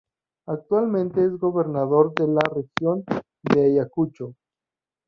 Actualmente, 0.47 1.23
es 1.23 1.37
Gobernador 1.37 2.15
de 2.15 2.27
la 2.27 2.41
Región 2.51 3.03
de 3.43 3.65
Ayacucho. 3.67 4.33